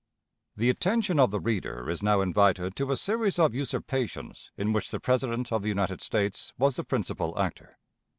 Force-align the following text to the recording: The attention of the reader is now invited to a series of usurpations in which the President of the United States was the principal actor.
The 0.55 0.71
attention 0.71 1.19
of 1.19 1.29
the 1.29 1.39
reader 1.39 1.87
is 1.87 2.01
now 2.01 2.21
invited 2.21 2.75
to 2.75 2.89
a 2.91 2.97
series 2.97 3.37
of 3.37 3.53
usurpations 3.53 4.49
in 4.57 4.73
which 4.73 4.89
the 4.89 4.99
President 4.99 5.51
of 5.51 5.61
the 5.61 5.67
United 5.69 6.01
States 6.01 6.53
was 6.57 6.75
the 6.77 6.83
principal 6.83 7.37
actor. 7.37 7.77